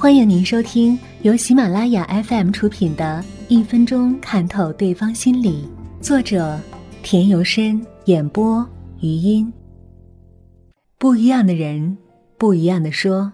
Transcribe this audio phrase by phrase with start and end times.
[0.00, 5.68] 欢迎您收听由喜马拉雅 FM 出品的《一分钟看透对方心理》，
[6.00, 6.56] 作者
[7.02, 8.64] 田由深，演播
[9.00, 9.52] 余音。
[10.98, 11.98] 不一样的人，
[12.38, 13.32] 不一样的说。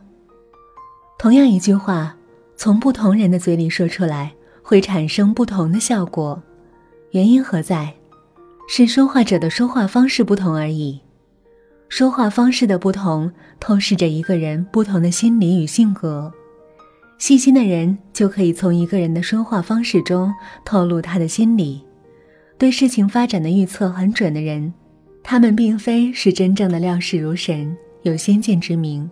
[1.19, 2.17] 同样一句话，
[2.57, 6.43] 从不同人的嘴里说出来，会产生不同的效果。
[7.11, 7.93] 原因何在？
[8.71, 10.99] 是说话者的说话方式不同而已。
[11.91, 16.33] 说话方式的不同，透视着一个人不同的心理与性格。
[17.17, 21.83] 细心的人就可以从一个人的说话方式中透露他的心理，
[22.59, 24.75] 对事情发展的预测很准的人，
[25.23, 29.09] 他们并非是真正的料事如神，有先见之明，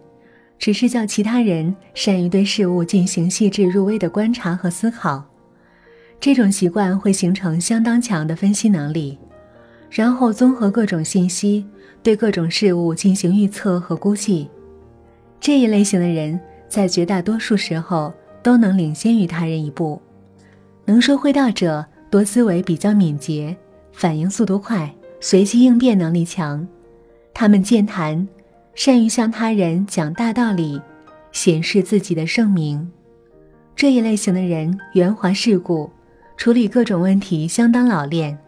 [0.59, 5.25] 只是叫其他人善于对事物进行细致入微的观察和思考。
[6.21, 9.17] 这种习惯会形成相当强的分析能力，
[9.89, 11.65] 然后综合各种信息，
[12.03, 14.49] 对各种事物进行预测和估计。
[15.41, 16.39] 这一类型的人。
[16.73, 18.11] 在绝大多数时候
[18.43, 20.01] 都能领先于他人一步。
[20.87, 23.55] 能说会道者多思维比较敏捷，
[23.93, 26.67] 反应速度快，随机应变能力强。
[27.35, 28.27] 他们健谈，
[28.75, 30.81] 善于向他人讲大道理，
[31.31, 32.91] 显示自己的盛名。
[33.77, 35.91] 这一类型的人圆滑世故，
[36.39, 38.39] 处理各种问题相当老练。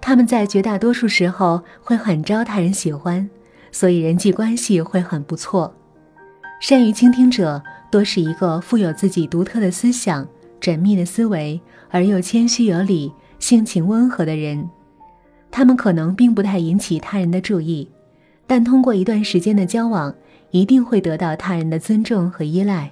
[0.00, 3.28] 他们在绝大多数时候会很招他人喜欢，
[3.70, 5.74] 所以人际关系会很不错。
[6.58, 10.26] 善于倾听者多是一个富有自己独特的思想、
[10.60, 14.68] 缜密的思维而又谦虚有礼、性情温和的人。
[15.50, 17.88] 他们可能并不太引起他人的注意，
[18.46, 20.14] 但通过一段时间的交往，
[20.50, 22.90] 一定会得到他人的尊重和依赖。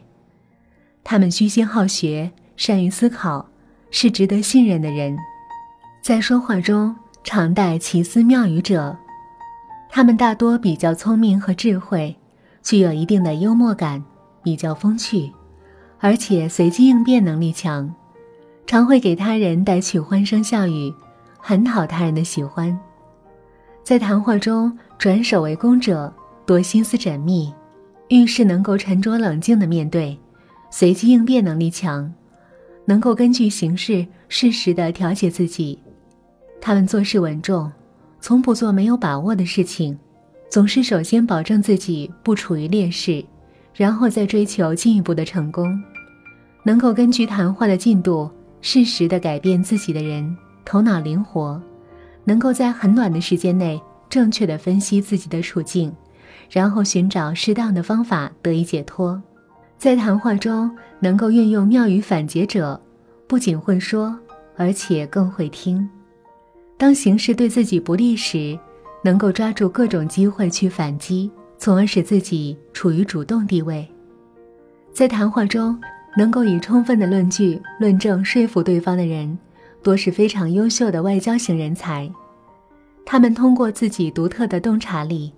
[1.02, 3.48] 他们虚心好学，善于思考，
[3.90, 5.16] 是值得信任的人。
[6.02, 8.96] 在说话中常带奇思妙语者，
[9.90, 12.14] 他们大多比较聪明和智慧。
[12.64, 14.02] 具有一定的幽默感，
[14.42, 15.30] 比较风趣，
[15.98, 17.94] 而且随机应变能力强，
[18.66, 20.92] 常会给他人带去欢声笑语，
[21.38, 22.76] 很讨他人的喜欢。
[23.82, 26.10] 在谈话中转守为攻者，
[26.46, 27.52] 多心思缜密，
[28.08, 30.18] 遇事能够沉着冷静的面对，
[30.70, 32.10] 随机应变能力强，
[32.86, 35.78] 能够根据形势适时的调节自己。
[36.62, 37.70] 他们做事稳重，
[38.22, 39.98] 从不做没有把握的事情。
[40.54, 43.24] 总是首先保证自己不处于劣势，
[43.74, 45.82] 然后再追求进一步的成功。
[46.62, 51.60] 能够根据谈话的进度适时的改变自己的人，头脑灵活，
[52.22, 55.92] 能够在很短的时间内正确的分析自己的处境，
[56.48, 59.20] 然后寻找适当的方法得以解脱。
[59.76, 62.80] 在谈话中能够运用妙语反诘者，
[63.26, 64.16] 不仅会说，
[64.56, 65.90] 而且更会听。
[66.78, 68.56] 当形势对自己不利时，
[69.04, 73.86] 能够抓住各种机会去反击，从而使自己处于主动地位。
[74.94, 75.78] 在谈话中，
[76.16, 79.38] 能够以充分的论据论证说服对方的人，
[79.82, 82.10] 多是非常优秀的外交型人才。
[83.04, 85.30] 他们通过自己独特的洞察力，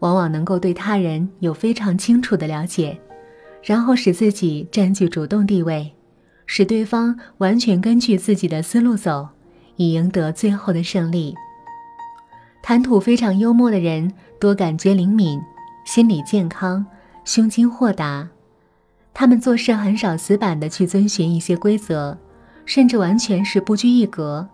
[0.00, 2.98] 往往能够对他人有非常清楚的了解，
[3.62, 5.92] 然后使自己占据主动地位，
[6.46, 9.28] 使对方完全根据自己的思路走，
[9.76, 11.32] 以赢得最后的胜利。
[12.62, 15.42] 谈吐非常幽默的人，多感觉灵敏，
[15.84, 16.86] 心理健康，
[17.24, 18.28] 胸襟豁达。
[19.12, 22.16] 他们做事很少死板的去遵循一些规则，
[22.64, 24.48] 甚至完全是不拘一格。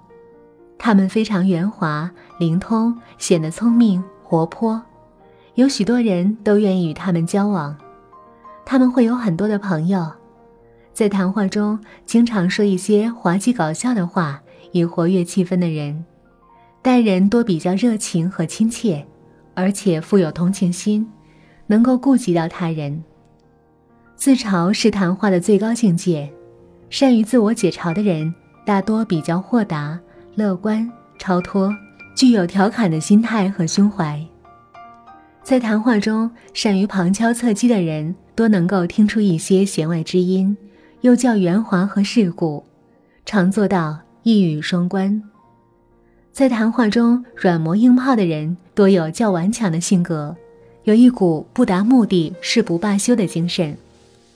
[0.79, 4.81] 他们非常圆滑、灵通，显得聪明活泼，
[5.55, 7.77] 有许多人都愿意与他们交往。
[8.65, 10.11] 他们会有很多的朋友，
[10.95, 14.41] 在谈话中经常说一些滑稽搞笑的话，
[14.73, 16.07] 以活跃气氛的人。
[16.81, 19.05] 待人多比较热情和亲切，
[19.55, 21.07] 而且富有同情心，
[21.67, 23.03] 能够顾及到他人。
[24.17, 26.31] 自嘲是谈话的最高境界，
[26.89, 28.35] 善于自我解嘲的人
[28.65, 29.99] 大多比较豁达、
[30.35, 31.75] 乐观、超脱，
[32.15, 34.25] 具有调侃的心态和胸怀。
[35.43, 40.57] 在谈话中善于旁敲侧击的人，多能够听出一些弦外之音，
[41.01, 42.65] 又较圆滑和世故，
[43.25, 45.23] 常做到一语双关。
[46.39, 50.37] 在谈话中软磨硬泡的人，多有较顽强的性格，
[50.85, 53.77] 有一股不达目的誓不罢休的精神，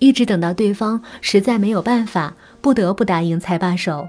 [0.00, 4.08] 一直等到对方实在没有办法，不得不答应才罢手。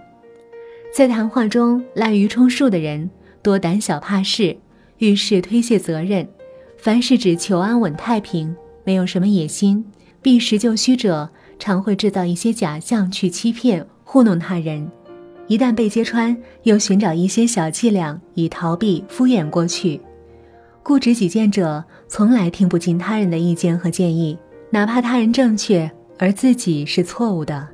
[0.92, 3.12] 在谈话中滥竽充数的人，
[3.44, 4.58] 多胆小怕事，
[4.98, 6.28] 遇事推卸责任，
[6.80, 9.86] 凡事只求安稳太平，没有什么野心。
[10.20, 11.30] 避实就虚者，
[11.60, 14.90] 常会制造一些假象去欺骗糊弄他人。
[15.48, 20.00] 一旦被揭穿，又寻找一些小伎俩以逃避、敷衍过去。
[20.82, 24.38] 固执己见者，从来听不进他人的意见和建议，
[24.70, 27.68] 哪怕他人正确，而自己是错误的。